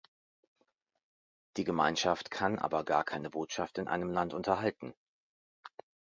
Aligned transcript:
Die 1.57 1.63
Gemeinschaft 1.63 2.31
kann 2.31 2.57
aber 2.57 2.83
gar 2.83 3.03
keine 3.03 3.29
Botschaft 3.29 3.77
in 3.77 3.87
einem 3.87 4.09
Land 4.09 4.33
unterhalten. 4.33 4.95